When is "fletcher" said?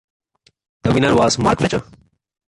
1.59-1.83